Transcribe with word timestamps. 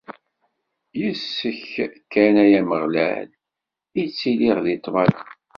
Yis-k 0.99 1.93
kan, 2.11 2.35
ay 2.43 2.53
Ameɣlal, 2.59 3.29
i 4.01 4.03
ttiliɣ 4.07 4.57
di 4.65 4.75
ṭṭmana. 4.79 5.23